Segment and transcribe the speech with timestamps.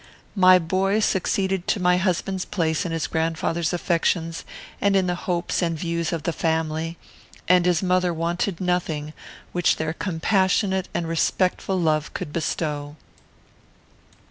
[0.35, 4.43] My boy succeeded to my husband's place in his grandfather's affections,
[4.81, 6.97] and in the hopes and views of the family;
[7.47, 9.13] and his mother wanted nothing
[9.51, 12.95] which their compassionate and respectful love could bestow.